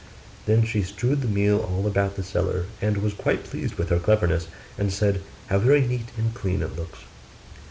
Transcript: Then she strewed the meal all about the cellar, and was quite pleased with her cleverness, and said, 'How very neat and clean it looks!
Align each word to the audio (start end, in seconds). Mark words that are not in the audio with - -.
Then 0.47 0.65
she 0.65 0.81
strewed 0.81 1.21
the 1.21 1.27
meal 1.27 1.59
all 1.59 1.85
about 1.85 2.15
the 2.15 2.23
cellar, 2.23 2.65
and 2.81 2.97
was 2.97 3.13
quite 3.13 3.43
pleased 3.43 3.75
with 3.75 3.89
her 3.89 3.99
cleverness, 3.99 4.47
and 4.75 4.91
said, 4.91 5.21
'How 5.45 5.59
very 5.59 5.85
neat 5.87 6.09
and 6.17 6.33
clean 6.33 6.63
it 6.63 6.75
looks! 6.75 7.01